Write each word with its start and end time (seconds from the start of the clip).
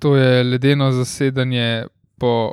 to 0.00 0.16
je 0.16 0.44
ledeno 0.44 0.92
zasedanje 0.92 1.86
po 2.18 2.52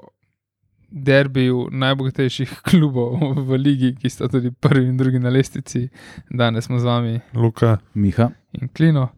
derbiju 0.92 1.67
najbogatejših 1.71 2.54
klubov 2.70 3.20
v 3.47 3.58
ligi, 3.58 3.96
ki 3.96 4.09
sta 4.09 4.27
tudi 4.27 4.51
prvi 4.51 4.88
in 4.88 4.97
drugi 4.97 5.20
na 5.20 5.29
lestvici. 5.29 5.88
Danes 6.29 6.65
smo 6.65 6.79
z 6.79 6.83
vami 6.83 7.20
Luka. 7.33 7.78
Miha. 7.94 8.29
in 8.52 8.68
Klino. 8.68 9.10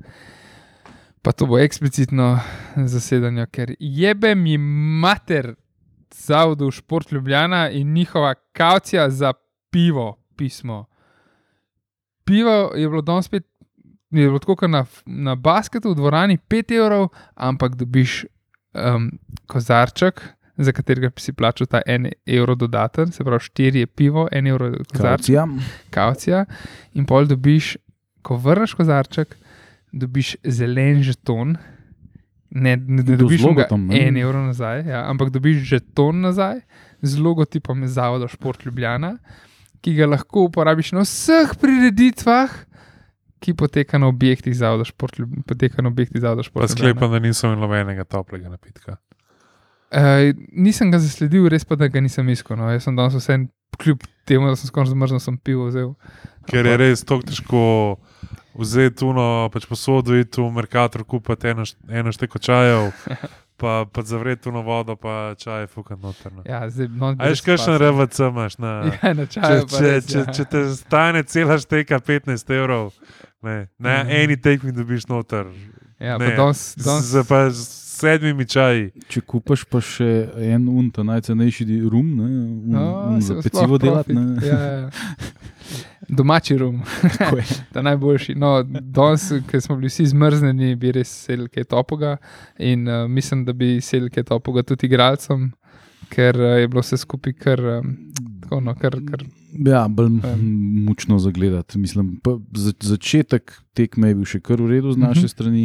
Pa 1.22 1.32
to 1.32 1.46
bo 1.46 1.60
eksplicitno 1.60 2.40
zasedanje, 2.76 3.46
ker 3.52 3.76
jebe 3.80 4.36
mi 4.36 4.58
mater 4.58 5.54
zavodu 6.16 6.72
Šport 6.72 7.12
Ljubljana 7.12 7.70
in 7.70 7.94
njihova 7.94 8.34
kaucija 8.34 9.10
za 9.10 9.34
pivo 9.70 10.18
pismo. 10.36 10.86
Pivo 12.24 12.72
je 12.76 12.90
bilo 12.90 13.02
danes 13.02 13.26
spet, 13.26 13.44
je 14.12 14.28
bilo 14.28 14.40
tako 14.40 14.56
kot 14.56 14.70
na, 14.70 14.86
na 15.06 15.36
basketu 15.36 15.92
v 15.92 15.96
dvorani 15.96 16.38
5 16.50 16.76
evrov, 16.78 17.10
ampak 17.36 17.76
dobiš 17.76 18.26
um, 18.74 19.12
kozarček, 19.48 20.22
za 20.58 20.72
katerega 20.76 21.10
bi 21.16 21.22
si 21.22 21.34
plačal 21.34 21.68
ta 21.68 21.82
1 21.88 22.12
evro 22.26 22.56
dodaten, 22.56 23.12
se 23.12 23.24
pravi 23.24 23.40
4 23.40 23.76
je 23.76 23.88
pivo, 23.88 24.28
1 24.32 24.50
evro 24.50 24.66
je 24.66 24.84
kozarček 24.92 25.36
Kaucija. 25.36 25.48
kaucija, 25.90 26.46
in 26.94 27.06
pol 27.06 27.26
dobiš, 27.26 27.78
ko 28.22 28.36
vrneš 28.36 28.74
kozarček, 28.74 29.36
dobiš 29.92 30.36
zelen 30.44 31.04
žeton. 31.04 31.56
Ne, 32.50 32.76
ne, 32.78 33.04
ne 33.04 33.18
dobiš 33.18 33.42
ga 33.56 33.68
ne? 33.78 34.08
en 34.08 34.18
evro 34.18 34.42
nazaj, 34.42 34.88
ja, 34.90 35.04
ampak 35.10 35.30
dobiš 35.30 35.58
žeton 35.70 36.22
nazaj 36.22 36.60
z 37.02 37.20
logotipom 37.22 37.88
Zavoda 37.88 38.28
Šport 38.28 38.66
Ljubljana, 38.66 39.18
ki 39.82 39.94
ga 39.96 40.08
lahko 40.10 40.48
uporabiš 40.50 40.92
na 40.98 41.06
vseh 41.06 41.54
prireditvah, 41.62 42.50
ki 43.40 43.54
poteka 43.54 43.98
na 43.98 44.08
objektih 44.08 44.56
Zavoda 44.56 44.86
Šport, 44.88 45.20
poteka 45.48 45.82
na 45.82 45.90
objektih 45.90 46.22
Zavoda 46.22 46.44
Pa 46.44 46.48
Šport 46.48 46.70
Ljubljana. 46.70 46.78
sklepam, 46.78 47.12
da 47.12 47.20
nisem 47.20 47.52
imel 47.52 47.62
nobenega 47.68 48.04
toplega 48.04 48.50
napitka. 48.50 48.98
Uh, 49.90 50.36
nisem 50.52 50.92
ga 50.92 51.00
zasledil, 51.02 51.48
res 51.50 51.66
pa 51.66 51.76
da 51.76 51.88
ga 51.88 52.02
nisem 52.02 52.28
iskal. 52.30 52.60
No. 52.60 52.70
Jaz 52.70 52.86
sem 52.86 52.96
danes 52.96 53.16
vse, 53.18 53.40
kljub 53.80 54.04
temu, 54.30 54.50
da 54.52 54.56
sem 54.60 54.70
skoraj 54.70 54.92
zmrznil, 54.94 55.22
sem 55.24 55.38
pivo 55.38 55.70
vzel. 55.70 55.96
Ker 56.50 56.68
je 56.68 56.76
res 56.78 57.02
tako 57.06 57.26
težko 57.26 57.64
vzeti 58.60 59.00
tuno, 59.02 59.50
pač 59.54 59.66
posodo 59.70 60.18
iti 60.18 60.42
v 60.42 60.50
Merkator, 60.54 61.06
kupiti 61.08 61.54
eno, 61.54 61.66
eno 61.90 62.14
šteko 62.14 62.42
čajev, 62.44 62.92
pa, 63.60 63.86
pa 63.86 64.02
zavreti 64.02 64.44
tuno 64.44 64.62
vodo, 64.62 64.96
pa 64.96 65.36
čaj 65.36 65.68
fukat 65.68 66.00
noter. 66.00 66.32
no. 66.32 66.44
Ja, 66.46 66.64
zdaj, 66.66 66.88
no, 66.90 67.12
A 67.14 67.28
veš, 67.28 67.42
kakšen 67.42 67.76
RVC 67.76 68.20
imaš? 68.22 68.58
Na, 68.58 68.72
Ja, 68.96 69.14
na 69.14 69.26
če, 69.26 69.42
čaju. 69.42 69.66
pa 69.66 69.76
če, 69.76 69.84
res, 69.86 70.06
če, 70.06 70.20
ja. 70.20 70.34
če 70.34 70.46
te 70.46 70.64
stane 70.76 71.24
cela 71.24 71.58
šteka 71.58 72.00
15 72.02 72.50
evrov, 72.52 72.94
ne, 73.42 73.68
na 73.78 74.00
Mhm. 74.00 74.10
eni 74.14 74.38
tekmi 74.38 74.72
dobiš 74.72 75.08
noter. 75.08 75.46
Ja, 76.00 76.16
ne, 76.16 76.30
pa 76.30 76.36
danes, 76.38 76.76
danes, 76.78 77.06
Z, 77.06 77.24
pa 77.26 77.50
z 77.50 77.60
sedmimi 78.00 78.46
čaji. 78.46 78.92
Če 79.08 79.22
kupaš 79.22 79.66
pa 79.66 79.82
še 79.82 80.08
en 80.48 80.70
un, 80.70 80.88
ta 80.90 81.04
najcenejši 81.04 81.66
rum, 81.84 82.08
ne, 82.16 82.24
un, 82.24 82.76
A, 82.76 82.84
un 83.10 83.20
za 83.20 83.36
pecivo 83.36 83.76
delati. 83.78 84.16
Ja, 84.40 84.56
ja, 84.56 84.72
ja. 84.80 84.90
Domači 86.10 86.58
rum, 86.58 86.82
ta 87.74 87.82
najboljši. 87.82 88.36
No, 88.36 88.64
danes, 88.64 89.28
ker 89.48 89.62
smo 89.62 89.76
bili 89.76 89.88
vsi 89.88 90.08
zmrznjeni, 90.08 90.76
bi 90.76 90.92
res 90.92 91.12
sedel 91.26 91.48
kaj 91.48 91.64
topoga 91.70 92.18
in 92.58 92.88
uh, 92.88 93.08
mislim, 93.08 93.46
da 93.46 93.54
bi 93.54 93.78
sedel 93.82 94.10
kaj 94.10 94.24
topoga 94.26 94.64
tudi 94.64 94.90
igralcem, 94.90 95.52
ker 96.10 96.34
uh, 96.36 96.56
je 96.58 96.68
bilo 96.68 96.82
vse 96.82 96.98
skupaj 96.98 97.34
kar, 97.36 97.62
um, 97.76 97.94
tako, 98.42 98.62
no, 98.62 98.76
kar, 98.76 98.98
kar 99.06 99.26
Ja, 99.66 99.88
bolj 99.88 100.12
mučno 100.86 101.18
zagledati. 101.20 101.80
Mislim, 101.80 102.20
pa 102.24 102.36
za, 102.54 102.70
začetek 102.82 103.50
tekme 103.74 104.12
je 104.12 104.16
bil 104.16 104.26
še 104.26 104.40
kar 104.40 104.62
v 104.62 104.68
redu 104.70 104.92
z 104.94 104.98
naše 104.98 105.26
Mhm. 105.26 105.28
strani. 105.28 105.64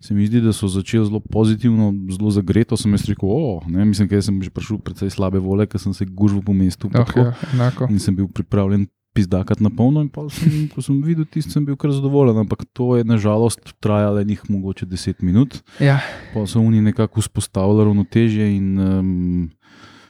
Se 0.00 0.12
mi 0.14 0.26
zdi, 0.26 0.40
da 0.40 0.52
so 0.52 0.68
začeli 0.68 1.06
zelo 1.06 1.20
pozitivno, 1.22 1.94
zelo 2.10 2.30
zagreto. 2.30 2.76
Sem 2.76 2.92
jaz 2.92 3.06
rekel, 3.08 3.24
o, 3.24 3.62
ne, 3.66 3.84
mislim, 3.84 4.08
da 4.08 4.20
sem 4.20 4.36
že 4.36 4.50
prišel 4.50 4.78
precej 4.78 5.08
slabe 5.10 5.38
vole, 5.38 5.64
ker 5.66 5.80
sem 5.80 5.94
se 5.94 6.04
gužil 6.04 6.42
po 6.42 6.52
mestu. 6.52 6.86
oh, 6.86 6.92
tako. 6.92 7.20
ja, 7.20 7.32
enako. 7.54 7.88
In 7.88 7.98
sem 7.98 8.12
bil 8.14 8.28
pripravljen 8.28 8.84
pizdakat 9.12 9.60
na 9.60 9.68
polno, 9.68 10.00
in 10.00 10.08
pol 10.08 10.28
sem, 10.28 10.68
ko 10.68 10.80
sem 10.80 11.00
videl 11.00 11.26
tisto, 11.26 11.50
sem 11.50 11.64
bil 11.64 11.76
kar 11.76 11.90
zadovoljen. 11.90 12.36
Ampak 12.38 12.64
to 12.72 12.96
je 12.96 13.04
nažalost 13.04 13.60
trajalo 13.78 14.20
enih 14.20 14.40
mogoče 14.48 14.86
10 14.86 15.20
minut. 15.22 15.58
Ja, 15.78 16.00
Pa 16.32 16.46
so 16.46 16.60
oni 16.60 16.80
nekako 16.80 17.20
vzpostavili 17.20 17.84
ravnotežje 17.84 18.46
in 18.50 18.78
um, 18.78 19.50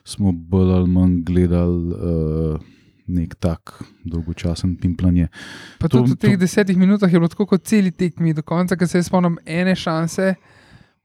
smo 0.05 0.31
bolj 0.33 0.71
ali 0.73 0.89
manj 0.89 1.23
gledali 1.23 1.91
uh, 1.91 2.61
nek 3.09 3.35
tak 3.37 3.75
dolgočasen 4.05 4.77
pimplanje. 4.77 5.27
pa 5.79 5.89
To- 5.89 5.99
tudi 5.99 6.13
v 6.13 6.17
teh 6.17 6.31
to- 6.31 6.41
desetih 6.41 6.77
minutah 6.77 7.07
je 7.07 7.19
bilo 7.19 7.29
tako 7.29 7.47
kot 7.49 7.63
celi 7.65 7.91
tekmi 7.91 8.33
do 8.33 8.43
konca, 8.43 8.77
ker 8.77 8.87
se 8.87 9.03
spomnim 9.03 9.39
ene 9.45 9.75
šanse, 9.75 10.35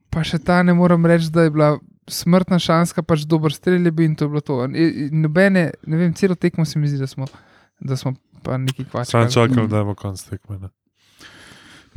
pa 0.10 0.22
še 0.22 0.38
ta 0.40 0.62
ne 0.62 0.74
morem 0.74 1.02
reči, 1.04 1.30
da 1.30 1.42
je 1.42 1.52
bila. 1.52 1.78
Smrtna 2.08 2.56
šanska, 2.56 3.04
pač 3.04 3.26
dober 3.26 3.52
strelj 3.52 3.84
je 3.84 3.92
bil 3.92 4.06
in 4.06 4.14
to 4.16 4.24
je 4.24 4.30
bilo 4.30 4.40
to. 4.40 4.64
In- 4.66 5.12
Nobene, 5.20 5.74
ne 5.84 5.98
vem, 5.98 6.14
celo 6.14 6.36
tekmo 6.36 6.64
se 6.64 6.80
mi 6.80 6.88
zdi, 6.88 6.96
da 6.96 7.04
smo, 7.06 7.26
da 7.80 7.98
smo 7.98 8.14
pa 8.44 8.58
neki 8.58 8.86
kvač. 8.86 9.12
Sam 9.12 9.30
čakal, 9.32 9.68
da 9.68 9.84
bo 9.84 9.96
konc 9.96 10.22
tekme. 10.30 10.60
ne. 10.60 10.70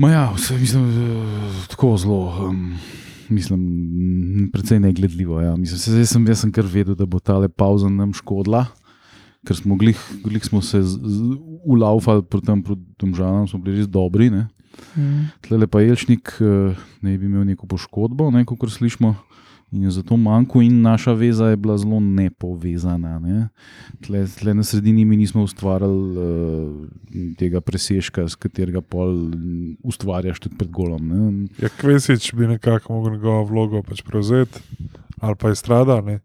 Ma 0.00 0.10
ja, 0.10 0.24
vse, 0.32 0.56
mislim, 0.58 0.88
uh, 0.88 1.66
tako 1.68 1.96
zelo. 1.96 2.48
Um, 2.48 2.74
Mislim, 3.30 3.60
m, 3.62 4.48
precej 4.50 4.80
negledljivo. 4.80 5.40
Ja. 5.40 5.56
Mislim, 5.56 5.78
se, 5.78 5.92
jaz, 5.98 6.10
sem, 6.10 6.24
jaz 6.26 6.40
sem 6.42 6.50
kar 6.52 6.66
vedel, 6.66 6.96
da 6.98 7.06
bo 7.06 7.20
ta 7.22 7.36
pauza 7.48 7.86
nam 7.88 8.10
škodila, 8.10 8.64
ker 9.46 9.54
smo 9.54 9.76
glih, 9.78 10.00
glih 10.24 10.42
smo 10.44 10.58
se 10.62 10.80
ulaufali 11.62 12.24
proti 12.26 12.46
tem 12.48 12.64
domžalam, 12.98 13.46
smo 13.46 13.60
bili 13.62 13.78
res 13.78 13.86
dobri. 13.86 14.32
Ne. 14.34 14.48
Mm. 14.96 15.28
Tle 15.46 15.68
pa 15.70 15.84
Jelšnik 15.84 16.32
uh, 16.42 16.74
ne 17.06 17.14
bi 17.18 17.30
imel 17.30 17.46
neko 17.46 17.70
poškodbo, 17.70 18.32
ne, 18.34 18.42
kot 18.44 18.66
slišimo. 18.66 19.14
In 19.70 19.82
je 19.82 19.90
zato 19.90 20.16
manjko, 20.16 20.62
in 20.62 20.80
naša 20.82 21.12
veza 21.12 21.46
je 21.46 21.56
bila 21.56 21.76
zelo 21.78 22.00
nepovezana. 22.00 23.18
Ne. 23.18 23.48
Tle, 24.02 24.24
tle 24.38 24.54
na 24.54 24.64
sredini 24.66 25.04
mi 25.04 25.16
nismo 25.16 25.42
ustvarjali 25.42 26.18
uh, 26.18 27.34
tega 27.38 27.60
presežka, 27.60 28.26
s 28.28 28.34
katerega 28.34 28.80
pol 28.82 29.30
ustvarjaš 29.86 30.40
tudi 30.40 30.58
pred 30.58 30.70
golom. 30.74 31.06
Ne. 31.06 31.48
Ja, 31.62 31.70
Kvesič 31.80 32.32
bi 32.34 32.50
nekako 32.50 32.98
mogel 32.98 33.12
njegovo 33.12 33.44
vlogo 33.44 33.82
pač 33.86 34.02
prevzeti, 34.02 34.58
ali 35.20 35.38
pa 35.38 35.54
je 35.54 35.60
strada. 35.62 36.00
Ne? 36.00 36.18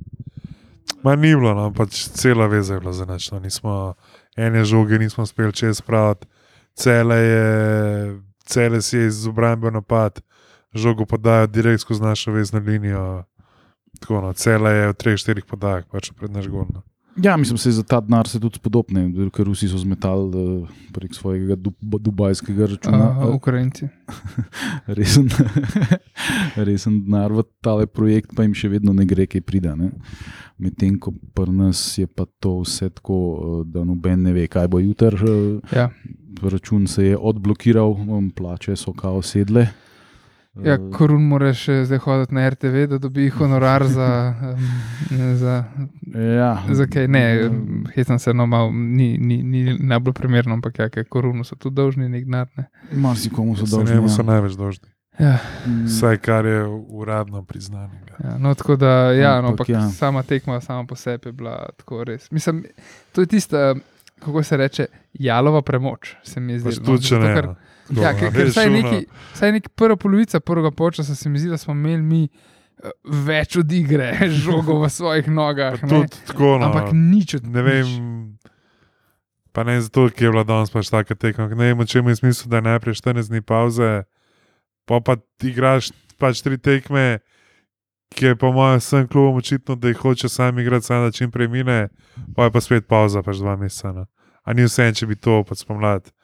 Ma 1.04 1.14
ni 1.16 1.36
bilo, 1.36 1.54
no, 1.54 1.70
pač 1.74 2.08
cela 2.18 2.48
veza 2.50 2.74
je 2.74 2.82
bila 2.82 2.94
zanačna. 2.98 3.40
Nismo 3.40 3.94
ene 4.38 4.66
žoge, 4.66 4.98
nismo 5.00 5.24
uspeli 5.24 5.54
čez 5.54 5.78
spraviti, 5.78 6.26
cele, 6.74 7.16
je, 7.16 8.18
cele 8.46 8.82
si 8.82 8.98
je 8.98 9.08
iz 9.08 9.28
obrambe 9.28 9.72
napad, 9.72 10.18
žogo 10.74 11.06
podajo 11.06 11.48
direkt 11.48 11.86
skozi 11.86 12.02
našo 12.02 12.32
vezno 12.32 12.60
linijo. 12.60 13.24
Tako, 14.00 14.22
no, 14.22 14.34
cele 14.34 14.72
je 14.72 14.90
v 14.92 14.94
treh, 14.94 15.18
štirih 15.18 15.46
podajah, 15.46 15.86
pač 15.92 16.12
pred 16.12 16.32
naš 16.32 16.48
gol. 16.48 16.68
No. 16.74 16.84
Ja, 17.16 17.38
mislim, 17.40 17.56
se 17.58 17.72
za 17.72 17.84
ta 17.84 18.02
denar 18.04 18.28
se 18.28 18.40
tudi 18.44 18.60
spodobne, 18.60 19.06
ker 19.32 19.48
Rusi 19.48 19.70
so 19.72 19.78
zmetali 19.80 20.36
uh, 20.36 20.68
prek 20.92 21.16
svojega 21.16 21.56
dub, 21.56 21.72
dubajskega 21.80 22.68
računa. 22.68 23.06
Aha, 23.10 23.30
Ukrajinci. 23.32 23.88
resen, 25.00 25.30
resen 26.68 27.00
denar 27.06 27.32
v 27.32 27.44
tale 27.64 27.88
projekt, 27.88 28.36
pa 28.36 28.44
jim 28.44 28.52
še 28.52 28.68
vedno 28.68 28.92
ne 28.92 29.06
gre, 29.08 29.28
kaj 29.32 29.42
prida. 29.48 29.76
ne. 29.80 29.94
Medtem 30.60 31.00
ko 31.00 31.12
pri 31.36 31.52
nas 31.52 31.80
je 32.00 32.08
pa 32.08 32.28
to 32.40 32.60
vse 32.64 32.90
tako, 33.00 33.16
eh, 33.16 33.72
da 33.72 33.84
noben 33.88 34.24
ne 34.24 34.34
ve, 34.36 34.48
kaj 34.48 34.68
bo 34.68 34.80
jutri. 34.80 35.16
eh, 35.16 35.76
Ja. 35.76 35.90
Račun 36.44 36.84
se 36.88 37.06
je 37.06 37.18
odblokiral, 37.18 37.96
plače 38.36 38.76
so 38.76 38.92
kao 38.92 39.22
sedle. 39.22 39.70
Ja, 40.64 40.74
Eh, 40.74 40.80
Korun 40.96 41.26
mora 41.28 41.50
še 41.54 41.82
zdaj 41.84 42.00
hoditi 42.06 42.36
na 42.36 42.46
RTV, 42.50 42.86
da 42.88 42.98
dobi 42.98 43.30
honorar 43.30 43.84
za. 43.88 44.10
Za, 45.36 45.64
ja. 46.16 46.64
za 46.72 46.86
kaj 46.88 47.08
ne, 47.08 47.50
hecam 47.96 48.20
se, 48.20 48.34
no, 48.34 48.46
mal, 48.48 48.72
ni, 48.74 49.18
ni, 49.18 49.38
ni 49.44 49.78
najbolj 49.80 50.14
primerno, 50.14 50.56
ampak 50.58 50.80
ja, 50.80 50.88
ker 50.90 51.06
Korunu 51.10 51.44
so 51.44 51.56
tudi 51.56 51.76
dolžni 51.76 52.10
nek 52.10 52.26
denar. 52.26 52.48
ne. 52.58 52.66
Marsikomu 52.92 53.56
so 53.56 53.68
dolžni. 53.68 53.96
njemu 53.96 54.10
so 54.10 54.22
ja. 54.24 54.28
največ 54.32 54.56
dolžni. 54.60 54.90
Ja, 55.20 55.38
Vsaj 55.86 56.18
kar 56.18 56.46
je 56.46 56.66
uradno 56.88 57.44
priznano. 57.44 57.92
ja, 58.24 58.38
no, 58.38 58.54
tako 58.56 58.76
da, 58.76 59.12
ja, 59.12 59.42
no, 59.42 59.48
Ampak 59.48 59.70
ampak 59.70 59.70
ja. 59.70 59.90
sama 59.90 60.24
tekma 60.24 60.62
sama 60.62 60.86
po 60.86 60.96
sebi 60.96 61.30
je 61.30 61.32
bila 61.32 61.70
tako 61.78 62.04
res. 62.04 62.32
Mislim, 62.32 62.66
to 63.12 63.22
je 63.22 63.28
tista, 63.28 63.76
kako 64.20 64.44
se 64.44 64.58
reče, 64.58 64.86
jalova 65.14 65.62
premoč, 65.62 66.16
se 66.24 66.40
mi 66.40 66.60
zdi. 66.60 66.70
Pač 66.70 66.80
tudi, 66.86 67.08
če 67.08 67.20
ne. 67.20 67.56
No. 67.90 68.02
Ja, 68.02 68.14
ker, 68.18 68.32
ker 68.34 68.50
vsaj, 68.50 68.70
neki, 68.74 69.06
vsaj 69.36 69.52
neki 69.60 69.72
prva 69.78 69.98
polovica 70.00 70.40
prvega 70.40 70.72
počasa 70.72 71.16
se 71.16 71.30
mi 71.30 71.40
zdi, 71.40 71.50
da 71.50 71.58
smo 71.58 71.74
imeli 71.74 72.02
mi 72.02 72.24
eh, 72.26 72.90
več 73.28 73.58
od 73.62 73.72
igre, 73.72 74.12
žogo 74.44 74.80
v 74.84 74.90
svojih 74.90 75.30
nogah. 75.30 75.80
Tako, 75.82 76.56
no, 76.60 76.70
Ampak 76.70 76.94
nič 76.94 77.38
od 77.40 77.48
ne 77.52 77.66
vem. 77.66 77.94
Pa 79.56 79.64
ne 79.64 79.78
zato, 79.80 80.10
ker 80.12 80.28
je 80.28 80.34
bila 80.34 80.44
danes 80.44 80.74
pač 80.74 80.90
taka 80.92 81.16
tekma. 81.16 81.48
Ne 81.48 81.72
vem, 81.72 81.86
če 81.88 82.02
ima 82.02 82.16
smisel, 82.16 82.50
da 82.52 82.60
je 82.60 82.68
najprej 82.74 83.00
14 83.00 83.32
dni 83.32 83.40
pauze, 83.46 83.92
pa 84.84 85.00
pa 85.00 85.16
igraš 85.40 85.94
pač 86.20 86.42
tri 86.44 86.60
tekme, 86.60 87.22
ki 88.16 88.32
je 88.32 88.36
po 88.40 88.52
mojem 88.56 88.82
vsem 88.84 89.08
klubom 89.08 89.40
očitno, 89.40 89.78
da 89.80 89.92
jih 89.92 90.02
hoče 90.02 90.28
sam 90.32 90.60
igrati, 90.60 90.88
samo 90.88 91.08
da 91.08 91.16
čim 91.16 91.32
prej 91.32 91.48
mine, 91.52 91.88
pa 92.36 92.48
je 92.48 92.52
pa 92.52 92.62
spet 92.64 92.88
pauza, 92.88 93.24
pač 93.24 93.40
dva 93.40 93.56
meseca. 93.60 93.94
No. 93.96 94.06
A 94.44 94.54
ni 94.54 94.68
vse, 94.68 94.92
če 94.92 95.08
bi 95.08 95.16
to 95.16 95.40
pač 95.48 95.64
spomladi 95.64 96.15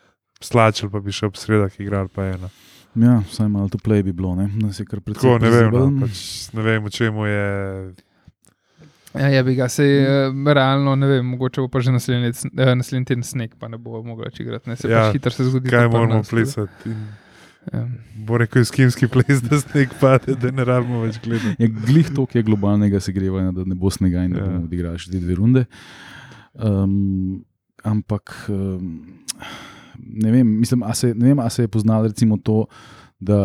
slačil, 0.44 0.90
pa 0.90 1.00
bi 1.00 1.12
še 1.12 1.30
ob 1.30 1.36
sredah 1.40 1.74
igral, 1.80 2.10
pa 2.12 2.30
eno. 2.34 2.50
Ja, 2.96 3.22
vsaj 3.24 3.48
malo 3.48 3.70
to 3.72 3.80
play 3.80 4.04
bi 4.04 4.12
bilo, 4.12 4.34
ne, 4.36 4.50
nas 4.60 4.80
je 4.80 4.86
kar 4.86 5.00
precej. 5.00 5.24
Tako, 5.24 5.38
ne 5.40 5.50
vem, 5.50 5.70
no, 5.72 5.86
pač, 6.04 6.24
ne 6.54 6.66
vem, 6.66 6.84
v 6.84 6.92
čemu 6.92 7.26
je. 7.30 7.46
Ja, 9.14 9.28
je 9.28 9.44
bi 9.44 9.56
ga, 9.56 9.68
se 9.72 9.84
realno, 10.48 10.96
ne 10.96 11.08
vem, 11.08 11.26
mogoče 11.36 11.62
bo 11.62 11.68
pa 11.68 11.80
že 11.80 11.92
naslednji, 11.92 12.32
eh, 12.52 12.76
naslednji 12.76 13.06
teden 13.06 13.24
sneg, 13.24 13.56
pa 13.60 13.68
ne 13.68 13.80
bo 13.80 14.00
mogla 14.04 14.28
več 14.28 14.40
igrati. 14.40 14.70
Ne, 14.72 14.76
se 14.76 14.88
Ja, 14.92 15.08
pač 15.08 15.18
hitro 15.18 15.32
se 15.32 15.48
zgodi. 15.50 15.72
Kaj 15.72 15.90
moramo 15.92 16.24
plesati? 16.24 16.92
In 16.92 17.02
Ja. 17.70 17.84
Bo 18.18 18.40
rekel, 18.42 18.64
skimski 18.66 19.06
ples, 19.06 19.38
da 19.46 19.60
sneg 19.62 19.92
pade, 20.02 20.34
da 20.34 20.50
ne 20.50 20.64
rabimo 20.66 21.04
več 21.04 21.20
gledati. 21.22 21.54
Je 21.62 21.68
glih 21.70 22.08
toliko 22.10 22.40
je 22.40 22.44
globalnega 22.44 22.98
segrevanja, 23.00 23.52
da 23.54 23.66
ne 23.70 23.76
bo 23.78 23.92
snega 23.94 24.24
in 24.26 24.34
da 24.34 24.40
Ja. 24.40 24.46
bomo 24.48 24.66
odigrali 24.66 24.98
še 24.98 25.12
te 25.12 25.20
dve 25.22 25.36
runde. 25.38 25.66
Um, 26.58 27.44
ampak 27.86 28.34
um, 28.50 29.21
ne 30.04 30.32
vem, 30.32 30.60
mislim, 30.60 30.84
a 30.84 30.94
se, 30.94 31.14
ne 31.16 31.28
vem, 31.28 31.40
a 31.40 31.50
se 31.50 31.64
je 31.64 31.68
poznalo 31.68 32.08
recimo 32.08 32.38
to, 32.38 32.66
da 33.20 33.38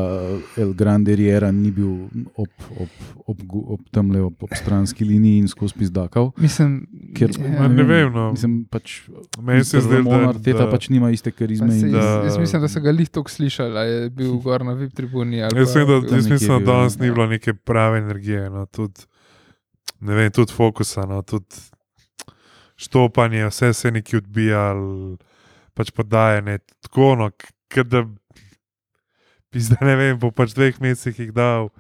El 0.57 0.73
Grande 0.73 1.17
Riera 1.17 1.53
ni 1.53 1.71
bil 1.71 1.91
ob, 2.35 2.49
ob, 2.77 2.89
ob, 3.27 3.41
ob 3.67 3.81
tamle 3.91 4.21
ob, 4.23 4.43
ob 4.43 4.55
stranski 4.55 5.05
liniji 5.05 5.39
in 5.39 5.49
skozi 5.49 5.75
pizdakal. 5.75 6.31
Mislim, 6.37 6.87
Ker, 7.15 7.31
ja, 7.37 7.69
ne 7.69 7.85
vem, 7.85 8.13
no. 8.13 8.31
Mislim, 8.33 8.65
pač, 8.65 9.03
Meni 9.39 9.65
se 9.65 9.81
zdi, 9.81 10.01
da, 10.03 10.33
Teta 10.33 10.65
da 10.65 10.71
pač 10.71 10.89
nima 10.89 11.11
iste 11.11 11.31
pa 11.31 11.37
karizme. 11.37 11.69
se, 11.71 11.87
In, 11.87 11.93
da- 11.93 11.99
jaz, 11.99 12.25
jaz 12.25 12.39
mislim, 12.39 12.63
da 12.63 12.69
so 12.69 12.81
ga 12.81 12.91
lih 12.91 13.09
toliko 13.09 13.31
slišali, 13.31 13.77
a 13.77 13.83
je 13.83 14.11
bil 14.11 14.39
gor 14.39 14.65
na 14.65 14.73
VIP 14.73 14.95
tribuni. 14.95 15.43
ali 15.43 15.59
Jaz, 15.59 15.75
pa- 15.75 15.79
vem, 15.79 15.87
da, 15.87 15.95
jaz 16.07 16.25
nekje 16.25 16.33
mislim, 16.33 16.65
da 16.65 16.73
danes 16.73 16.99
ni 16.99 17.11
bilo 17.11 17.27
neke 17.27 17.55
prave 17.55 17.99
energije, 17.99 18.51
no, 18.51 18.67
tudi, 18.67 19.05
ne 20.01 20.15
vem, 20.15 20.33
tudi 20.33 20.53
fokusa, 20.53 21.05
no, 21.05 21.21
tudi 21.23 21.53
štopanje, 22.77 23.45
vse 23.47 23.73
se 23.73 23.89
je 23.89 23.93
neki 23.93 24.17
odbijalo, 24.17 25.17
pač 25.77 25.93
podajanje. 25.95 26.59
Tako, 26.87 27.13
no, 27.21 27.31
da 27.85 28.03
bi 29.53 29.61
zdaj 29.61 29.85
ne 29.89 29.97
vem, 29.97 30.19
po 30.21 30.33
pač 30.35 30.57
dveh 30.57 30.81
mesecih 30.83 31.27
jih 31.27 31.33
dal, 31.37 31.71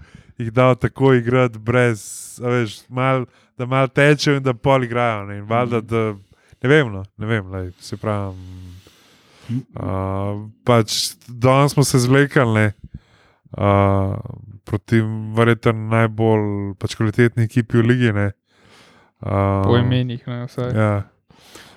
jih 0.40 0.52
dal 0.54 0.76
tako 0.80 1.14
igrati, 1.16 1.60
brez, 1.62 2.04
a 2.40 2.52
veš, 2.52 2.78
mal, 2.92 3.26
da 3.58 3.68
mal 3.68 3.88
tečejo 3.88 4.38
in 4.38 4.44
da 4.44 4.54
pol 4.54 4.84
igrajo. 4.84 5.26
Ne, 5.30 5.40
in 5.40 5.48
valjda, 5.48 5.82
da, 5.84 6.04
ne 6.62 6.72
vem, 6.72 6.92
no, 6.92 7.04
ne 7.16 7.30
vem, 7.30 7.50
lej, 7.52 7.72
se 7.80 7.98
pravi. 8.00 8.36
Uh, 9.46 10.48
pač 10.66 11.14
danes 11.28 11.76
smo 11.76 11.84
se 11.86 12.00
zvlekali 12.02 12.54
ne, 12.56 12.64
uh, 13.54 14.16
proti 14.66 14.98
verjetno 15.36 15.70
najbolj 15.92 16.74
pač 16.82 16.96
kvalitetni 16.98 17.46
ekipi 17.46 17.78
v 17.78 17.84
Ligi. 17.86 18.14
Ne, 18.16 18.32
uh, 19.22 19.62
Po 19.62 19.76
imenih, 19.78 20.24
ne, 20.26 20.40
vsaj. 20.48 20.72
Ja, 20.74 20.90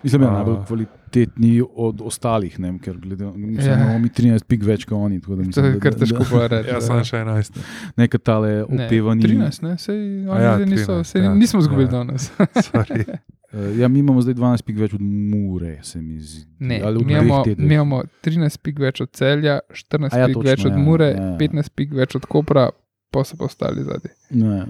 mislim, 0.04 0.22
da 0.22 0.28
je 0.28 0.32
A. 0.32 0.36
najbolj 0.36 0.58
kvalitetni 0.66 1.52
od 1.76 2.02
ostalih, 2.02 2.60
ne, 2.60 2.80
ker 2.80 2.98
glede, 2.98 3.26
mislim, 3.28 3.68
Ja. 3.68 3.76
da 3.76 3.84
imamo 3.84 4.00
mi 4.00 4.10
13 4.10 4.44
pik 4.44 4.64
več 4.64 4.86
kot 4.86 4.94
oni. 4.96 5.22
tako 5.22 5.36
da 5.36 5.42
To 5.42 5.48
mislim, 5.48 5.66
je 5.66 5.72
da- 5.72 5.80
kar 5.80 5.94
težko 5.96 6.18
da- 6.20 6.30
povedati. 6.30 6.70
ja 6.70 6.82
sem 6.82 7.04
še 7.04 7.18
11. 7.18 7.60
Nekaj 7.98 8.20
tale 8.22 8.64
opevani. 8.66 9.22
13, 9.22 9.62
ne, 9.62 9.78
sej, 9.78 9.98
oni 10.28 10.44
ja, 10.44 10.56
zdaj 10.56 10.66
niso, 10.68 10.92
13, 10.94 11.04
sej 11.06 11.22
ja. 11.22 11.34
nismo 11.36 11.60
izgubili 11.60 11.86
Ja. 11.86 11.92
danes. 11.94 12.32
Sorry. 12.68 13.04
Uh, 13.52 13.74
ja, 13.76 13.88
mi 13.88 14.00
imamo 14.00 14.22
zdaj 14.22 14.34
12 14.36 14.62
pik 14.62 14.78
več 14.78 14.94
od 14.94 15.02
Mure, 15.02 15.80
se 15.82 16.00
mi 16.00 16.20
zdi. 16.20 16.46
Ne, 16.60 16.82
Ali 16.82 16.98
od 16.98 17.06
mi 17.06 17.14
imamo, 17.14 17.44
mi 17.58 17.74
imamo 17.74 18.04
13 18.22 18.58
pik 18.60 18.80
več 18.80 19.02
od 19.02 19.12
celja, 19.12 19.60
14 19.72 20.14
A 20.14 20.18
ja, 20.18 20.26
pik 20.28 20.36
točno, 20.36 20.50
več 20.52 20.66
od 20.66 20.72
ja, 20.72 20.78
Mure, 20.80 21.06
ja, 21.08 21.24
ja. 21.24 21.38
15 21.40 21.70
pik 21.72 21.94
več 21.94 22.16
od 22.16 22.26
Kopra, 22.28 22.70
pa 23.12 23.24
so 23.24 23.36
pa 23.36 23.46
ostali 23.46 23.84
zadnji. 23.84 24.12
Ne, 24.32 24.66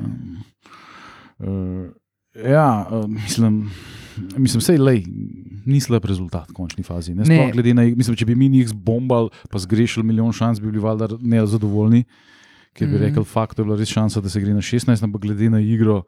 uh, 1.39 1.91
ja, 2.35 2.87
uh, 2.91 3.05
mislim, 3.09 3.71
mislim 4.37 4.59
vse 4.59 4.73
je 4.73 4.81
lej, 4.81 5.03
ni 5.65 5.79
slab 5.81 6.05
rezultat 6.05 6.49
v 6.49 6.53
končni 6.53 6.83
fazi. 6.83 7.13
Ne, 7.15 7.23
Ne. 7.27 7.51
Glede 7.53 7.73
na, 7.73 7.83
mislim, 7.83 8.15
če 8.15 8.25
bi 8.25 8.35
mi 8.35 8.49
njih 8.49 8.69
zbombali, 8.69 9.29
pa 9.49 9.59
zgrešili 9.59 10.05
milijon 10.05 10.31
šans, 10.33 10.59
bi 10.59 10.71
bili 10.71 10.79
valjda 10.79 11.07
nezadovoljni. 11.21 12.03
Ker 12.73 12.87
bi 12.87 12.95
mm. 12.95 13.01
rekel, 13.01 13.23
fakt, 13.23 13.55
to 13.55 13.61
je 13.61 13.65
bila 13.65 13.77
res 13.77 13.89
šansa, 13.89 14.21
da 14.21 14.29
se 14.29 14.41
gre 14.41 14.53
na 14.53 14.61
16, 14.61 15.03
ampak 15.03 15.21
glede 15.21 15.49
na 15.49 15.59
igro. 15.59 16.03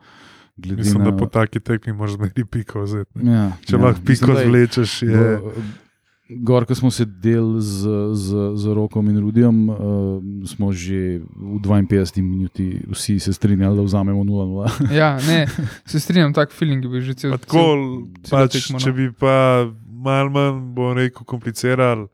Glede 0.57 0.83
Mislim, 0.83 1.03
na, 1.03 1.11
da 1.11 1.17
po 1.17 1.25
taki 1.25 1.59
tekmi 1.59 1.93
moraš 1.93 2.13
zmeri 2.19 2.45
piko 2.45 2.83
vzeti. 2.83 3.11
ne. 3.15 3.31
ja, 3.33 3.51
Če 3.65 3.75
ja, 3.75 3.79
lahko 3.81 4.01
piko 4.05 4.27
mislim, 4.27 4.37
zvlečeš, 4.45 5.01
je. 5.01 5.17
v- 5.37 5.63
Gor, 6.39 6.65
ko 6.65 6.75
smo 6.75 6.91
sedeli 6.91 7.59
z, 7.59 7.87
z, 8.15 8.27
z 8.55 8.63
Rokom 8.71 9.09
in 9.09 9.19
Rudijem, 9.19 9.69
uh, 9.69 9.77
smo 10.47 10.71
že 10.71 11.19
v 11.35 11.59
52 11.59 12.21
minuti 12.23 12.79
vsi 12.87 13.19
se 13.19 13.33
strinjali, 13.33 13.75
da 13.75 13.83
vzamemo 13.83 14.23
0-0. 14.23 14.71
Ja, 14.99 15.19
ne, 15.27 15.47
se 15.85 15.99
strinjam, 15.99 16.33
tak 16.33 16.51
feeling 16.55 16.83
je 16.83 16.89
bil 16.89 17.01
že 17.01 17.13
cel 17.13 17.35
celo 17.37 18.07
pač, 18.29 18.71
no. 18.71 18.79
če 18.79 18.91
bi 18.95 19.11
pa 19.11 19.67
malo 19.83 20.29
manj, 20.31 20.59
bom 20.71 20.95
rekel, 20.95 21.27
komplicirali, 21.27 22.07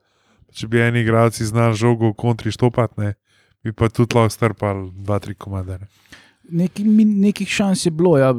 če 0.49 0.67
bi 0.67 0.81
eni 0.81 1.05
igralci 1.05 1.45
znali 1.45 1.77
žogo 1.77 2.09
v 2.09 2.17
kontri 2.17 2.51
štopati, 2.51 2.97
ne, 2.97 3.13
bi 3.61 3.69
pa 3.69 3.91
tudi 3.93 4.17
lahko 4.17 4.33
strpali 4.33 4.89
dva, 4.97 5.21
tri 5.21 5.37
komade. 5.37 5.77
Ne. 5.77 5.87
Neki, 6.49 6.83
nekih 7.05 7.47
šans 7.49 7.85
je 7.85 7.91
bilo, 7.91 8.17
ja, 8.17 8.29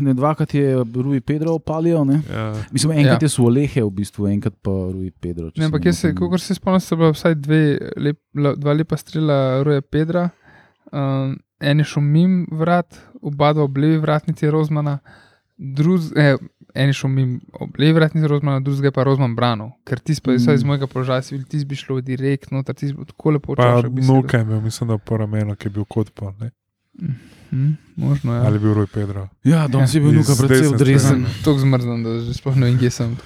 ne 0.00 0.14
dvakrat 0.14 0.54
je 0.54 0.74
Rui 0.94 1.20
Pedro 1.20 1.52
opalil. 1.52 2.04
Ne? 2.04 2.20
Ja. 2.30 2.54
Mislim, 2.70 2.92
enkrat 2.92 3.22
Ja. 3.22 3.24
je 3.24 3.28
Suolehe, 3.30 3.82
v 3.82 3.90
bistvu, 3.92 4.26
enkrat 4.28 4.54
pa 4.60 4.70
Rui 4.70 5.10
Pedro. 5.12 5.50
Ne, 5.56 5.64
ampak 5.64 5.84
jaz 5.84 5.98
se, 5.98 6.14
kot 6.14 6.40
se 6.40 6.54
spomnim, 6.54 6.80
so 6.80 6.96
bila 6.96 7.10
vsaj 7.10 7.34
dve, 7.36 7.60
lep, 7.96 8.18
dva 8.34 8.72
lepa 8.72 8.96
strela 8.96 9.38
Roja 9.62 9.80
Pedra. 9.82 10.28
Um, 10.92 11.32
en 11.58 11.78
je 11.78 11.84
šel 11.86 12.02
mim 12.04 12.34
vrat, 12.52 12.92
oba 13.22 13.52
dva 13.52 13.64
ob 13.64 13.76
levi 13.76 13.96
vratnici 13.98 14.46
Rozmana, 14.46 14.98
druz, 15.56 16.12
eh, 16.14 16.36
en 16.74 16.86
je 16.86 16.94
šel 16.94 17.10
mim 17.10 17.30
ob 17.54 17.78
levi 17.78 17.92
vratnici 17.92 18.28
Rozmana, 18.28 18.60
drugega 18.60 18.90
pa 18.92 19.02
Rozman 19.02 19.32
branil. 19.34 19.70
Ker 19.82 19.98
ti 19.98 20.12
pa, 20.20 20.30
Mm. 20.30 20.36
vsaj 20.36 20.54
iz 20.54 20.64
mojega 20.64 20.86
položaja, 20.86 21.22
si 21.22 21.34
bil, 21.34 21.44
ti 21.46 21.64
bi 21.64 21.74
šlo 21.74 22.00
direktno, 22.02 22.62
ti 22.64 22.92
bi 22.92 23.06
tako 23.06 23.30
lepo 23.30 23.54
Pa 23.56 23.80
bi 23.82 24.02
se 24.02 24.12
nuka 24.12 24.36
je 24.36 24.42
imel, 24.42 24.60
mislim, 24.60 24.88
da 24.88 24.98
po 24.98 25.16
ramenu, 25.16 25.56
ki 25.56 25.66
je 25.66 25.70
bil 25.70 25.84
kot 25.86 26.10
pa. 26.12 26.32
Ne. 26.32 26.50
ga- 26.94 27.14
Hm, 27.50 27.72
možno 27.96 28.34
je. 28.34 28.40
Ali 28.40 28.56
je 28.56 28.60
bil 28.60 28.74
Roj 28.74 28.86
Pedro. 28.86 29.28
Ja, 29.44 29.68
danes 29.68 29.94
je 29.94 30.00
bil 30.00 30.10
Iz 30.10 30.28
Luka 30.28 30.34
precej 30.42 30.62
desne 30.62 30.74
odrezan. 30.74 31.26
Tako 31.44 31.58
zmrznjen, 31.58 32.02
da 32.02 32.20
že 32.20 32.34
sploh 32.34 32.56
ne 32.56 32.66
vem, 32.66 32.78
kje 32.78 32.90
sem. 32.90 33.16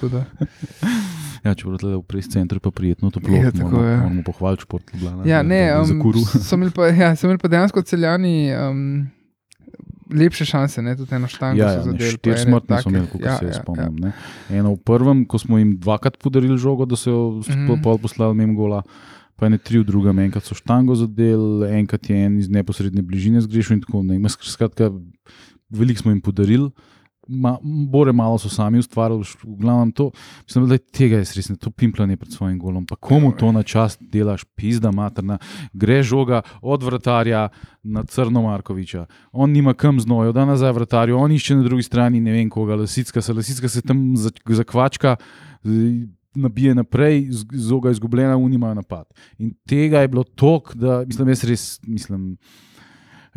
Ja, 1.41 1.55
če 1.57 1.65
bodo 1.65 1.95
v 1.97 2.05
pres 2.05 2.29
centru, 2.29 2.61
pa 2.61 2.69
prijetno 2.69 3.09
toplo. 3.09 3.33
Ja, 3.33 3.49
tako 3.49 3.71
moramo, 3.73 3.89
je. 3.89 3.97
moramo 3.97 4.23
pohvaliti 4.27 4.67
šport. 4.69 4.85
Ljubljana, 4.93 5.25
Ja, 5.25 5.41
ne, 5.43 5.71
da- 5.71 5.79
da 5.79 5.85
za 5.89 5.95
um, 5.95 6.01
kuru. 6.03 6.21
so 6.21 6.53
imeli 6.55 6.71
pa, 6.71 6.91
ja, 6.93 7.17
so 7.17 7.25
imeli 7.27 7.41
pa 7.41 7.49
dejansko 7.49 7.81
celjani 7.83 8.53
um, 8.53 9.09
lepše 10.13 10.45
šanse, 10.45 10.83
ne, 10.83 10.97
tudi 10.97 11.15
eno 11.15 11.29
štango. 11.33 11.57
Ja, 11.63 11.71
so 11.73 11.79
ja, 11.79 11.83
zadeli, 11.83 12.11
štiri 12.11 12.39
smrtne 12.39 12.77
so 12.77 12.83
take- 12.83 12.93
imeli, 12.93 13.09
kot 13.09 13.25
ja, 13.25 13.39
se 13.39 13.47
jaz 13.47 13.57
ja, 13.57 13.63
spomnim. 13.63 13.97
ne. 14.05 14.13
Eno 14.51 14.75
v 14.75 14.83
prvem, 14.85 15.25
ko 15.25 15.39
smo 15.41 15.59
jim 15.59 15.79
dvakrat 15.81 16.19
podarili 16.21 16.59
žogo, 16.59 16.85
da 16.85 16.97
so 16.97 17.11
jo 17.11 17.23
mm. 17.41 17.81
pol 17.83 17.97
poslali 17.99 18.37
mimo 18.37 18.55
gola, 18.55 18.83
pa 19.41 19.49
ne 19.49 19.57
tri 19.59 19.81
v 19.81 19.89
drugem, 19.89 20.19
enkrat 20.21 20.45
so 20.45 20.55
štango 20.55 20.93
zadeli, 20.95 21.73
enkrat 21.81 22.05
je 22.05 22.17
en 22.21 22.39
iz 22.39 22.49
neposredne 22.49 23.01
bližine 23.03 23.41
zgrešil 23.41 23.79
in 23.79 23.83
tako 23.83 24.05
naprej. 24.05 24.37
Skratka, 24.45 24.93
veliko 25.73 26.03
smo 26.03 26.13
jim 26.13 26.21
podarili. 26.21 26.69
Ma, 27.33 27.53
bore 27.63 28.11
malo 28.11 28.39
so 28.39 28.49
sami 28.51 28.81
ustvarili, 28.83 29.23
š- 29.23 29.45
v 29.45 29.55
glavnem 29.57 29.93
to. 29.93 30.09
Mislim, 30.43 30.65
da 30.67 30.75
je 30.75 30.83
tega 30.91 31.17
res 31.17 31.49
ne, 31.49 31.55
to 31.55 31.71
pimplanje 31.71 32.17
pred 32.17 32.33
svojim 32.33 32.59
golom. 32.59 32.83
Pa 32.83 32.97
komu 32.97 33.31
to 33.31 33.53
na 33.53 33.63
čast 33.63 34.03
delaš, 34.03 34.43
pizda 34.57 34.91
materna, 34.91 35.37
gre 35.73 36.03
žoga 36.03 36.41
od 36.61 36.83
vratarja 36.83 37.49
na 37.85 38.03
Crno 38.03 38.43
Markoviča. 38.43 39.05
On 39.31 39.47
nima 39.47 39.75
kam 39.75 40.01
znojo, 40.01 40.33
da 40.33 40.43
nazaj 40.45 40.73
vratarju, 40.73 41.15
on 41.17 41.31
išče 41.31 41.55
na 41.55 41.63
drugi 41.63 41.83
strani 41.83 42.21
ne 42.21 42.33
vem 42.33 42.51
koga, 42.51 42.75
lasicka 42.75 43.23
se, 43.23 43.33
lasicka 43.33 43.69
se 43.69 43.83
tam 43.83 44.17
za- 44.17 44.35
zakvačka. 44.49 45.17
Nabije 46.35 46.75
naprej, 46.75 47.29
zoga 47.53 47.91
izgubljena, 47.91 48.37
unimajo 48.37 48.75
napad. 48.75 49.07
In 49.39 49.55
tega 49.69 50.01
je 50.01 50.09
bilo 50.09 50.23
toliko, 50.25 50.75
da 50.75 51.05
mislim, 51.07 51.29
jaz 51.29 51.45
res 51.45 51.65
mislim. 51.83 52.37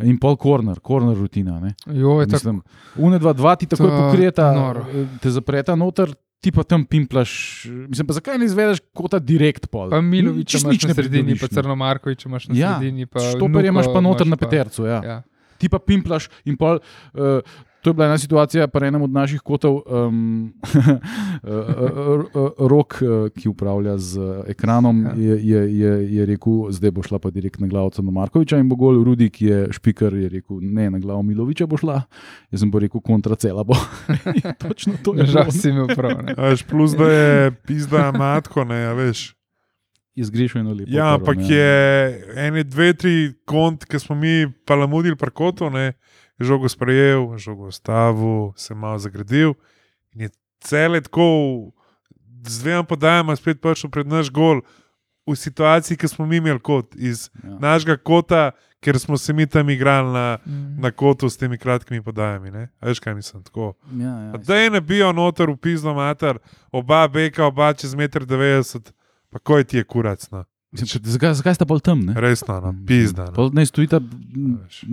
In 0.02 0.18
pol 0.18 0.36
korner, 0.36 0.80
korner 0.80 1.16
rutina. 1.18 1.60
Ne? 1.60 1.74
Jo, 1.86 2.20
je 2.20 2.26
tako. 2.26 2.60
Une 2.96 3.18
dva, 3.18 3.32
dva 3.32 3.56
ti 3.56 3.66
takoj 3.66 3.86
je 3.86 3.98
pokrijeta, 3.98 4.52
noro. 4.52 4.86
te 5.22 5.30
zapreta 5.30 5.74
noter, 5.74 6.14
ti 6.42 6.52
pa 6.52 6.62
tam 6.62 6.84
pimplaš. 6.84 7.64
Mislim, 7.88 8.06
pa 8.06 8.12
zakaj 8.12 8.38
ne 8.38 8.44
izvedeš 8.44 8.82
kota 8.94 9.18
direkt 9.18 9.70
pol? 9.70 9.90
Pa 9.90 10.00
Milovič 10.00 10.50
Čisto 10.50 10.70
imaš 10.70 10.82
na 10.84 10.94
sredini, 10.94 11.38
pa. 11.40 11.46
Crno 11.48 11.76
Markovič 11.76 12.26
imaš 12.26 12.48
na 12.48 12.58
Ja, 12.58 12.74
sredini. 12.78 13.06
pa 13.06 13.22
Štoperje 13.22 13.70
imaš 13.70 13.86
pa 13.94 14.00
noter 14.00 14.26
imaš 14.26 14.34
na 14.34 14.36
petercu. 14.36 14.86
Ja. 14.86 15.00
Ja. 15.04 15.22
Ti 15.58 15.70
pa 15.70 15.78
pimplaš 15.78 16.28
in 16.44 16.58
pol. 16.58 16.82
Uh, 17.14 17.38
To 17.84 17.90
je 17.90 17.94
bila 17.94 18.06
ena 18.06 18.18
situacija, 18.18 18.64
pa 18.72 18.80
enem 18.86 19.02
od 19.04 19.12
naših 19.12 19.42
kotov, 19.44 19.82
um, 19.84 20.54
rok, 22.72 22.96
ki 23.36 23.48
upravlja 23.48 23.98
z 23.98 24.20
ekranom, 24.48 25.02
Ja. 25.04 25.12
je, 25.16 25.48
je, 25.48 25.78
je, 25.78 26.14
je 26.14 26.26
rekel, 26.26 26.70
zdaj 26.72 26.90
bo 26.90 27.02
šla 27.04 27.18
pa 27.18 27.30
direkt 27.30 27.60
na 27.60 27.66
glavo 27.68 27.90
Cena 27.90 28.10
Markoviča 28.10 28.56
in 28.58 28.68
bo 28.68 28.76
gol 28.80 29.02
Rudi, 29.04 29.28
ki 29.30 29.44
je 29.46 29.58
špiker, 29.76 30.14
je 30.16 30.28
rekel, 30.28 30.62
ne, 30.62 30.88
na 30.90 30.98
glavo 30.98 31.22
Miloviča 31.22 31.66
bo 31.66 31.76
šla. 31.76 32.00
Jaz 32.48 32.64
sem 32.64 32.70
pa 32.72 32.80
rekel, 32.80 33.00
kontra 33.04 33.36
cela 33.36 33.64
bo. 33.64 33.76
Točno 34.64 34.94
to 35.04 35.12
je 35.18 35.26
Žal 35.26 35.50
si 35.52 35.68
imel 35.68 35.92
prav. 35.92 36.24
Veš, 36.38 36.64
plus 36.64 36.96
da 36.96 37.10
je 37.12 37.50
pizda 37.68 38.12
matko, 38.16 38.64
ne, 38.64 38.80
a 38.86 38.92
veš. 38.96 39.34
Je 40.14 40.24
zgrešil 40.24 40.62
eno 40.62 40.72
lepo. 40.72 40.88
Ja, 40.94 41.12
ampak 41.18 41.36
ne. 41.36 41.52
je 41.52 41.68
ene, 42.48 42.64
dve, 42.64 42.94
tri 42.94 43.34
kont, 43.44 43.84
ki 43.84 43.98
smo 43.98 44.16
mi 44.16 44.46
palamudili 44.64 45.16
parkoto, 45.20 45.68
ne, 45.70 45.84
je 45.84 45.92
žogo 46.40 46.68
sprejel, 46.68 47.36
žogo 47.36 47.70
stavil, 47.70 48.52
se 48.54 48.74
malo 48.74 48.98
zagradil 48.98 49.54
in 50.12 50.20
je 50.20 50.30
cele 50.60 51.00
tako 51.00 51.72
z 52.42 52.60
dvema 52.60 52.82
podajama 52.84 53.36
spet 53.36 53.60
prišel 53.60 53.90
pred 53.90 54.06
naš 54.06 54.30
gol. 54.30 54.60
v 55.24 55.32
situaciji, 55.32 55.96
ki 55.96 56.04
smo 56.06 56.26
mi 56.26 56.36
imeli 56.36 56.60
kot 56.60 56.92
iz 56.94 57.30
Ja. 57.34 57.56
našega 57.58 57.96
kota, 57.96 58.50
ker 58.78 58.98
smo 58.98 59.16
se 59.16 59.32
mi 59.32 59.46
tam 59.46 59.70
igrali 59.70 60.12
na, 60.12 60.38
Mm. 60.38 60.76
na 60.78 60.90
kotu 60.90 61.24
s 61.24 61.36
temi 61.36 61.56
kratkimi 61.56 62.02
podajami. 62.02 62.50
Ne? 62.50 62.68
A 62.76 62.86
Veš, 62.86 63.00
kaj 63.00 63.14
mislim? 63.14 63.42
Tako. 63.42 63.72
Ja, 63.94 64.04
ja, 64.20 64.32
Da 64.36 64.56
je 64.56 64.70
ne 64.70 64.80
bijo 64.82 65.12
noter 65.12 65.48
v 65.48 65.56
pizno 65.56 65.94
mater, 65.94 66.36
oba 66.70 67.08
beka, 67.08 67.46
oba 67.46 67.72
čez 67.72 67.94
1,90 67.94 68.76
m, 68.76 68.92
pa 69.30 69.38
koj 69.38 69.64
ti 69.64 69.76
je 69.76 69.84
kurac. 69.84 70.28
No? 70.30 70.44
Mislim, 70.72 70.88
pa 70.94 71.08
Zakaj, 71.08 71.34
zakaj 71.34 71.54
sta 71.54 71.64
pol 71.64 71.80
tam? 71.80 72.00
Ne? 72.00 72.12
Resno, 72.14 72.60
no, 72.60 72.74
pizda. 72.86 73.30
No. 73.30 73.48
Ne 73.48 73.64
stojita 73.64 74.00
veš. 74.60 74.84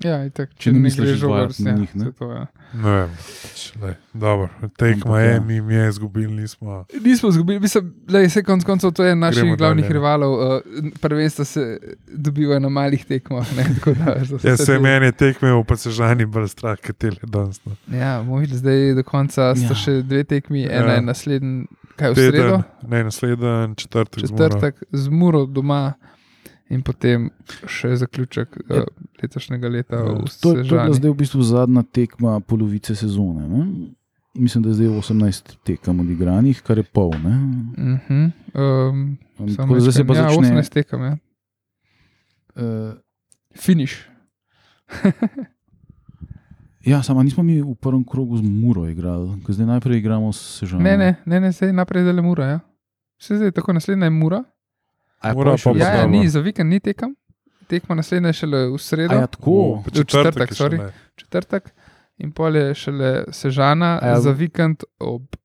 Ja, 0.00 0.24
itak, 0.24 0.50
Če 0.50 0.62
če 0.62 0.72
ne 0.72 0.78
misliš 0.78 1.20
na 1.60 1.70
ja, 1.70 1.76
njih, 1.76 1.90
ne? 1.94 2.12
to, 2.12 2.32
ja. 2.32 2.46
Ne 2.72 2.90
vem, 2.90 3.10
pač, 3.42 3.72
lej, 3.76 3.94
dobro, 4.14 4.48
je, 5.18 5.32
ja. 5.32 5.40
mi, 5.40 5.60
mi 5.60 5.74
je 5.74 5.88
izgubili, 5.88 6.32
nismo. 6.32 6.84
Nismo 7.04 7.28
izgubili, 7.28 7.60
mislim, 7.60 7.94
da 8.06 8.18
je 8.18 8.42
konec 8.42 8.64
koncev 8.64 8.90
to 8.90 9.04
eden 9.04 9.18
naših 9.18 9.42
Gremo 9.42 9.56
glavnih 9.56 9.84
dalje. 9.84 9.92
rivalov. 9.92 10.32
Uh, 10.32 10.60
Prvenstva 11.00 11.44
se 11.44 11.78
dobivajo 12.08 12.60
na 12.60 12.68
malih 12.70 13.04
tekmah. 13.04 13.56
Ne, 13.56 13.64
tako 13.74 13.92
da, 13.94 14.14
vse 14.22 14.48
Ja, 14.48 14.56
se 14.56 14.66
te- 14.66 14.78
meni 14.78 15.06
je 15.06 15.12
tekme 15.12 15.52
v 15.52 15.64
Pasežani 15.64 16.24
bolj 16.26 16.48
strah, 16.48 16.78
kot 16.78 16.96
tele 16.96 17.16
danes. 17.24 17.60
No. 17.64 17.76
Ja, 17.88 18.22
moj 18.22 18.46
zdaj 18.46 18.94
do 18.94 19.02
konca 19.02 19.54
sta 19.54 19.66
Ja. 19.66 19.74
še 19.76 20.02
dve 20.02 20.24
tekmi, 20.24 20.64
ena 20.64 20.86
Ja. 20.86 20.94
je 20.94 21.02
naslednji, 21.02 21.66
kaj 21.96 22.10
v 22.10 22.14
sredo, 22.14 22.56
Teden, 22.56 22.62
ne, 22.88 23.04
naslednji 23.04 23.76
četrtek. 23.76 24.24
četrtek, 24.24 24.74
z 24.92 25.08
Muro 25.08 25.46
doma. 25.46 25.92
In 26.70 26.82
potem 26.86 27.30
še 27.66 27.96
zaključek 27.98 28.60
Ja. 28.68 28.84
uh, 28.84 28.86
letošnjega 29.22 29.68
leta 29.68 29.96
Ja. 29.98 30.12
To, 30.14 30.26
to 30.42 30.52
je 30.58 30.64
bila 30.64 30.92
zdaj 30.94 31.10
v 31.10 31.16
bistvu 31.18 31.42
zadnja 31.42 31.82
tekma 31.82 32.38
polovice 32.40 32.94
sezone. 32.94 33.48
Ne? 33.48 33.62
Mislim, 34.38 34.62
da 34.62 34.70
je 34.70 34.74
zdaj 34.78 34.88
18 35.02 35.56
tekem 35.66 35.98
odigranih, 36.00 36.62
kar 36.62 36.78
je 36.78 36.86
pol. 36.86 37.10
Ne? 37.10 37.34
Uh 37.74 37.98
-huh. 38.06 38.30
um, 38.54 39.18
tako 39.56 39.74
da 39.74 39.80
zdaj 39.80 39.92
se 39.92 40.06
pa 40.06 40.14
ja, 40.14 40.30
začne. 40.30 40.54
18 40.54 40.72
tekem, 40.72 41.00
ja. 41.02 41.16
Uh, 42.54 42.94
Finiš. 43.58 44.06
ja, 46.92 47.02
samo 47.02 47.22
nismo 47.22 47.42
mi 47.42 47.62
v 47.62 47.74
prvem 47.74 48.04
krogu 48.04 48.36
z 48.36 48.42
Muro 48.42 48.88
igrali, 48.88 49.42
ker 49.46 49.54
zdaj 49.54 49.66
najprej 49.66 49.98
igramo 49.98 50.32
s 50.32 50.58
Sežanom. 50.58 50.84
Ne, 50.84 50.96
ne, 50.96 51.16
ne, 51.26 51.40
ne 51.40 51.52
zdaj 51.52 51.72
naprej 51.72 52.02
zdaj 52.02 52.14
le 52.14 52.22
Mura. 52.22 52.46
Ja. 52.46 52.60
Vse 53.18 53.36
zdaj 53.36 53.52
tako 53.52 53.72
naslednja 53.72 54.06
je 54.06 54.10
Mura. 54.10 54.44
A 55.20 55.28
je 55.28 55.36
Mura 55.36 55.54
pol 55.54 55.60
še 55.60 55.72
pa 55.72 55.78
Ja, 55.78 55.90
ja, 56.00 56.06
ni, 56.08 56.22
za 56.28 56.40
vikend 56.44 56.72
ni 56.72 56.80
tekem. 56.80 57.14
Tekma 57.70 57.94
naslednja 57.94 58.32
je 58.32 58.40
šele 58.40 58.62
v 58.72 58.78
sredo, 58.82 59.14
A 59.14 59.26
ja, 59.26 59.26
tako. 59.30 59.82
V 59.86 59.92
četrtek, 60.00 60.54
sorry. 60.58 60.80
četrtek, 61.20 61.70
in 62.18 62.32
pol 62.34 62.56
je 62.56 62.72
šele 62.74 63.10
Sežana 63.32 63.98
ja. 64.02 64.16
za 64.20 64.32
vikend 64.34 64.82
ob 64.98 65.36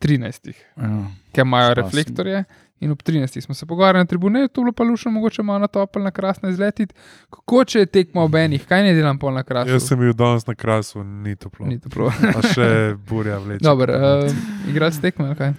13. 0.00 0.52
Ja. 0.52 0.90
Ker 1.32 1.46
imajo 1.46 1.72
Spasno. 1.72 1.82
reflektorje. 1.82 2.44
In 2.80 2.90
ob 2.90 3.02
13. 3.04 3.40
smo 3.44 3.54
se 3.54 3.66
pogovarjali 3.66 4.04
na 4.04 4.08
tribune, 4.08 4.48
to 4.48 4.62
bilo 4.62 4.72
pa 4.72 4.84
lušno, 4.84 5.10
mogoče 5.10 5.42
malo 5.42 5.58
na 5.58 5.66
topel, 5.66 6.02
na 6.02 6.10
krasno 6.10 6.48
izletiti. 6.48 6.94
Kako 7.30 7.64
če 7.64 7.78
je 7.78 7.86
tekmo 7.86 8.24
ob 8.24 8.34
enih, 8.34 8.64
kaj 8.66 8.82
ne 8.82 8.94
delam 8.96 9.18
pol 9.20 9.34
na 9.36 9.42
krasno? 9.42 9.72
Jaz 9.72 9.88
sem 9.88 10.00
bil 10.00 10.14
danes 10.16 10.46
na 10.48 10.54
krasu, 10.54 11.04
ni 11.04 11.36
toplo. 11.36 11.66
Ni 11.68 11.76
to 11.80 11.92
prav. 11.92 12.08
Pa 12.32 12.40
še 12.48 12.70
burja 13.08 13.36
vleče. 13.38 13.64
Dobro, 13.64 14.00
uh, 14.24 14.32
igrati 14.72 14.96
s 14.96 15.04
tekmo, 15.04 15.28
ali 15.28 15.36
kaj? 15.36 15.52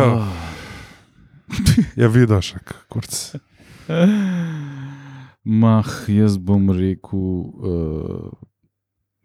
Oh. 0.00 0.49
Ja, 1.96 2.08
vidiš, 2.08 2.54
kurc. 2.88 3.16
Mah, 5.44 5.90
jaz 6.08 6.36
bom 6.38 6.70
rekel, 6.70 7.18
uh, 7.18 8.30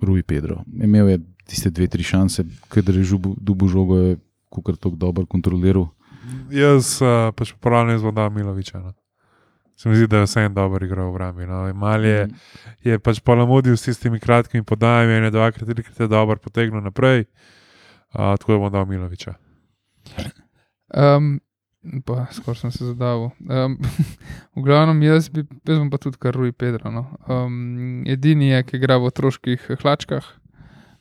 Rui 0.02 0.24
Pedro. 0.24 0.64
Imel 0.84 1.10
je 1.10 1.20
tiste 1.46 1.70
dve, 1.70 1.88
tri 1.88 2.04
šanse, 2.04 2.46
ker 2.72 2.84
je 2.90 3.06
dubu 3.38 3.68
žogo, 3.68 3.98
je 3.98 4.18
kukar 4.50 4.76
tako 4.76 4.96
dobro 4.96 5.26
kontroliral. 5.26 5.90
Jaz 6.50 6.98
uh, 7.02 7.32
pač 7.36 7.54
popravljam 7.54 8.00
z 8.00 8.08
voda 8.08 8.30
Miloviča. 8.30 8.80
No. 8.80 8.94
Se 9.76 9.90
mi 9.90 9.96
zdi, 9.96 10.08
da 10.08 10.24
je 10.24 10.30
vse 10.30 10.46
en 10.48 10.54
dober 10.54 10.84
igral 10.84 11.12
v 11.12 11.18
Rami. 11.18 11.46
No. 11.46 11.66
Mal 11.74 12.06
je, 12.06 12.28
je 12.84 13.00
pač 13.00 13.20
polamudil 13.20 13.78
s 13.78 13.86
tistimi 13.86 14.20
kratkimi 14.20 14.64
podajami, 14.64 15.20
ene 15.20 15.32
dvakrat, 15.32 15.68
trikrat 15.68 16.00
je 16.00 16.08
dobro 16.08 16.40
potegnil 16.42 16.82
naprej. 16.82 17.26
Uh, 18.16 18.34
tako 18.40 18.56
da 18.56 18.60
bom 18.64 18.72
dal 18.72 18.88
Miloviča. 18.88 19.36
Um, 20.96 21.40
pa 22.06 22.26
skoraj 22.32 22.60
sem 22.64 22.72
se 22.72 22.86
zadal. 22.86 23.30
Um, 23.50 23.78
v 24.56 24.64
glavnem, 24.66 25.02
jaz, 25.06 25.30
bi, 25.30 25.46
jaz 25.68 25.78
bom 25.80 25.90
pa 25.90 26.00
tudi 26.02 26.18
kar 26.22 26.36
Rui 26.36 26.52
Pedro. 26.52 26.92
No. 26.92 27.06
Um, 27.28 28.04
edini 28.10 28.50
je, 28.54 28.64
ki 28.64 28.80
igra 28.80 28.98
v 29.02 29.10
otroških 29.12 29.70
hlačkah. 29.82 30.26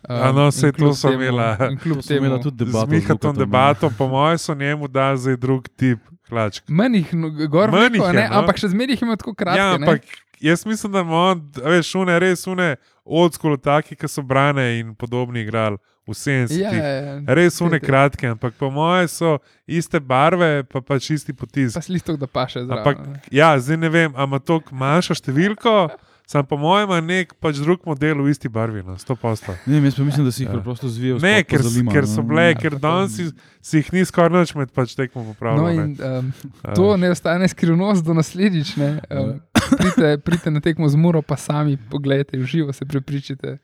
Um, 0.05 0.17
A 0.21 0.33
no, 0.37 0.49
in 0.51 0.53
saj 0.53 0.75
to 0.77 0.93
so 0.93 1.09
temu- 1.09 1.23
imela- 1.23 1.57
Kljub 1.81 1.97
To 1.97 2.03
so 2.03 2.15
imela 2.15 2.37
temu, 2.37 2.43
tudi 2.51 2.65
Z 2.65 2.67
debato. 2.67 2.91
Mihatom 2.91 3.37
debato, 3.37 3.91
po 3.99 4.09
mojem, 4.09 4.39
so 4.39 4.55
njemu 4.55 4.89
dali 4.89 5.19
zdaj 5.19 5.37
drug 5.37 5.69
tip 5.77 5.99
hlačk. 6.29 6.69
Manj 6.69 6.97
jih, 6.97 7.15
no, 7.15 7.31
gor 7.49 7.71
veliko, 7.71 8.05
jih 8.05 8.15
je, 8.15 8.21
ne, 8.21 8.29
no. 8.29 8.43
ampak 8.43 8.61
še 8.61 8.69
zmeraj 8.69 8.99
jih 8.99 9.03
ima 9.03 9.17
tako 9.17 9.35
kratke. 9.35 9.61
Ja, 9.61 9.79
ne. 9.79 9.87
ampak 9.87 10.05
jaz 10.41 10.67
mislim, 10.67 10.93
da 10.93 11.01
ima 11.01 11.17
on, 11.33 11.41
a 11.65 11.73
veš, 11.73 11.95
une, 11.95 12.19
res 12.21 12.47
une, 12.47 12.77
odskolo 13.05 13.57
taki, 13.57 13.97
ki 13.97 14.09
so 14.09 14.23
brane 14.23 14.79
in 14.81 14.95
podobni 14.95 15.41
igrali 15.41 15.81
v 16.07 16.13
70-ih. 16.13 16.61
Ja, 16.61 16.71
ja, 16.71 16.89
ja. 16.93 17.13
Res 17.29 17.61
une 17.61 17.71
Te- 17.71 17.81
te- 17.81 17.87
kratke, 17.87 18.27
ampak 18.29 18.55
po 18.55 18.69
mojem 18.69 19.09
so 19.09 19.39
iste 19.67 19.97
barve, 19.99 20.63
pa 20.65 20.81
pač 20.81 21.11
isti 21.11 21.33
potisk. 21.33 21.75
Pa 21.75 21.81
slistok, 21.81 22.17
da 22.17 22.27
paše 22.27 22.61
zraven. 22.61 22.79
Ampak, 22.79 22.97
ja, 23.31 23.55
zdaj 23.57 23.77
ne 23.79 23.89
vem, 23.89 24.13
ali 24.13 24.27
ima 24.27 24.39
to 24.39 24.61
manjšo 24.71 25.17
številko, 25.17 25.89
sam 26.25 26.45
po 26.45 26.57
mojem 26.57 26.89
ima 26.89 27.01
nek 27.01 27.33
pač 27.37 27.57
drug 27.57 27.81
model 27.85 28.21
v 28.21 28.31
isti 28.31 28.49
barvi, 28.49 28.81
no, 28.81 28.97
100%. 28.97 29.57
Ne, 29.67 29.81
jaz 29.81 29.95
pa 29.95 30.03
mislim, 30.03 30.25
da 30.25 30.33
si 30.33 30.43
jih 30.43 30.49
Ja. 30.49 30.55
preprosto 30.55 30.89
zvijal. 30.89 31.19
Ne, 31.21 31.43
ker, 31.43 31.61
zalima, 31.61 31.93
ker 31.93 32.03
no. 32.03 32.09
so 32.09 32.23
bile, 32.23 32.45
Ja, 32.45 32.55
ker 32.55 32.77
danes 32.77 33.13
si, 33.13 33.27
si 33.61 33.77
jih 33.79 33.93
ni 33.93 34.05
skoraj 34.05 34.33
noč 34.35 34.55
med 34.55 34.73
pač 34.73 34.93
tekmo 34.95 35.21
No, 35.21 35.33
popravljal. 35.33 35.73
in 35.75 35.97
um, 35.99 36.33
to 36.75 36.97
ne 36.97 37.11
ostane 37.11 37.45
skrivnost 37.47 38.05
do 38.05 38.13
naslednjič. 38.13 38.77
Ne. 38.77 39.01
Um, 39.11 39.41
pridite, 39.71 40.19
pridite 40.19 40.51
na 40.51 40.61
tekmo 40.61 40.85
z 40.85 40.97
Muro, 40.97 41.21
pa 41.21 41.37
sami 41.37 41.77
pogledajte 41.79 42.37
v 42.37 42.45
živo, 42.45 42.73
se 42.73 42.85
prepričite, 42.85 43.59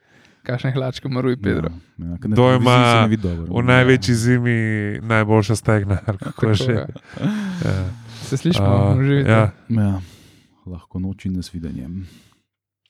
kakšne 0.51 0.73
hlačke 0.73 1.09
ima 1.09 1.21
Rui 1.21 1.37
Pedro. 1.37 1.71
Ja, 1.99 2.17
ja, 2.19 2.35
To 2.35 2.51
ima. 2.55 3.07
V 3.49 3.63
največji 3.63 4.15
zimi 4.15 4.57
najboljša 5.03 5.57
stegna, 5.57 5.97
Tako, 6.19 6.55
že. 6.55 6.73
ja. 7.65 7.87
Se 8.27 8.37
slišimo, 8.37 8.95
uh, 8.95 9.03
živite. 9.03 9.31
ja. 9.31 9.51
Ja, 9.69 10.01
lahko 10.67 10.99
noč 10.99 11.25
in 11.27 11.39
nasvidenje. 11.39 11.89